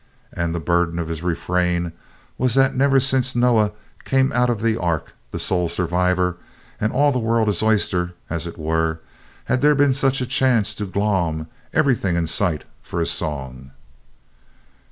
And 0.33 0.55
the 0.55 0.59
burden 0.59 0.97
of 0.97 1.09
his 1.09 1.21
refrain 1.21 1.91
was 2.39 2.55
that 2.55 2.73
never 2.75 2.99
since 2.99 3.35
Noah 3.35 3.71
came 4.03 4.31
out 4.31 4.49
of 4.49 4.63
the 4.63 4.75
ark, 4.75 5.13
"the 5.29 5.37
sole 5.37 5.69
survivor," 5.69 6.37
and 6.79 6.91
all 6.91 7.11
the 7.11 7.19
world 7.19 7.47
his 7.47 7.61
oyster, 7.61 8.15
as 8.27 8.47
it 8.47 8.57
were, 8.57 8.99
had 9.45 9.61
there 9.61 9.75
been 9.75 9.93
such 9.93 10.19
a 10.19 10.25
chance 10.25 10.73
to 10.73 10.87
"glom" 10.87 11.45
everything 11.71 12.15
in 12.15 12.25
sight 12.25 12.63
for 12.81 12.99
a 12.99 13.05
song. 13.05 13.69